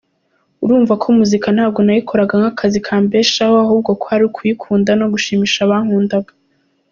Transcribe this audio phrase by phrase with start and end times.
[0.63, 6.31] Urumva ko muzika ntabwo nayikoraga nk’akazi kambeshaho ahubwo kwari ukuyikunda no gushimisha abankundaga.